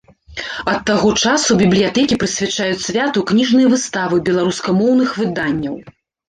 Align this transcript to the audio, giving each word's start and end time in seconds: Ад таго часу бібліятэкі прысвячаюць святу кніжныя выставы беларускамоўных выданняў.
Ад 0.71 0.77
таго 0.89 1.09
часу 1.23 1.57
бібліятэкі 1.59 2.17
прысвячаюць 2.23 2.79
святу 2.87 3.19
кніжныя 3.33 3.67
выставы 3.75 4.15
беларускамоўных 4.31 5.15
выданняў. 5.21 5.79